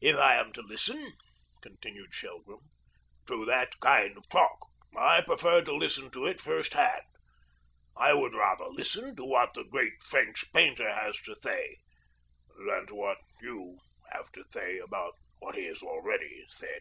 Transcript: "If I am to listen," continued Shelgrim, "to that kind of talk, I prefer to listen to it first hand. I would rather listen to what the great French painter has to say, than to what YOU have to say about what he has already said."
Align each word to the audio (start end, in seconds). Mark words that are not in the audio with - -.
"If 0.00 0.16
I 0.16 0.36
am 0.36 0.54
to 0.54 0.62
listen," 0.62 1.06
continued 1.60 2.14
Shelgrim, 2.14 2.62
"to 3.26 3.44
that 3.44 3.78
kind 3.78 4.16
of 4.16 4.26
talk, 4.30 4.58
I 4.96 5.20
prefer 5.20 5.60
to 5.64 5.76
listen 5.76 6.10
to 6.12 6.24
it 6.24 6.40
first 6.40 6.72
hand. 6.72 7.02
I 7.94 8.14
would 8.14 8.32
rather 8.32 8.68
listen 8.70 9.14
to 9.16 9.24
what 9.26 9.52
the 9.52 9.64
great 9.64 10.02
French 10.02 10.50
painter 10.54 10.90
has 10.90 11.20
to 11.24 11.34
say, 11.36 11.76
than 12.66 12.86
to 12.86 12.94
what 12.94 13.18
YOU 13.42 13.76
have 14.12 14.32
to 14.32 14.46
say 14.50 14.78
about 14.78 15.12
what 15.40 15.56
he 15.56 15.66
has 15.66 15.82
already 15.82 16.42
said." 16.48 16.80